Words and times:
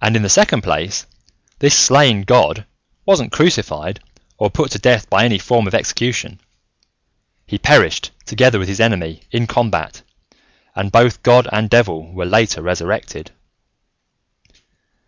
"And, 0.00 0.16
in 0.16 0.22
the 0.22 0.28
second 0.28 0.62
place, 0.64 1.06
this 1.60 1.78
slain 1.78 2.22
god 2.22 2.66
wasn't 3.06 3.30
crucified, 3.30 4.00
or 4.36 4.50
put 4.50 4.72
to 4.72 4.80
death 4.80 5.08
by 5.08 5.24
any 5.24 5.38
form 5.38 5.68
of 5.68 5.76
execution: 5.76 6.40
he 7.46 7.56
perished, 7.56 8.10
together 8.26 8.58
with 8.58 8.66
his 8.66 8.80
enemy, 8.80 9.22
in 9.30 9.46
combat, 9.46 10.02
and 10.74 10.90
both 10.90 11.22
god 11.22 11.46
and 11.52 11.70
devil 11.70 12.12
were 12.12 12.26
later 12.26 12.62
resurrected." 12.62 13.30